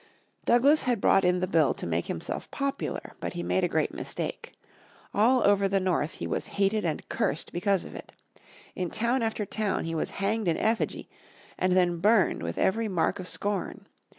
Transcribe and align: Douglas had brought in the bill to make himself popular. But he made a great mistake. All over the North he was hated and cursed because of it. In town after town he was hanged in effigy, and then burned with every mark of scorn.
Douglas 0.45 0.85
had 0.85 0.99
brought 0.99 1.23
in 1.23 1.41
the 1.41 1.47
bill 1.47 1.75
to 1.75 1.85
make 1.85 2.07
himself 2.07 2.49
popular. 2.49 3.13
But 3.19 3.33
he 3.33 3.43
made 3.43 3.63
a 3.63 3.67
great 3.67 3.93
mistake. 3.93 4.55
All 5.13 5.43
over 5.43 5.67
the 5.67 5.79
North 5.79 6.13
he 6.13 6.25
was 6.25 6.47
hated 6.57 6.83
and 6.83 7.07
cursed 7.07 7.53
because 7.53 7.85
of 7.85 7.93
it. 7.93 8.11
In 8.75 8.89
town 8.89 9.21
after 9.21 9.45
town 9.45 9.85
he 9.85 9.93
was 9.93 10.09
hanged 10.17 10.47
in 10.47 10.57
effigy, 10.57 11.07
and 11.55 11.73
then 11.73 11.99
burned 11.99 12.41
with 12.41 12.57
every 12.57 12.87
mark 12.87 13.19
of 13.19 13.27
scorn. 13.27 13.85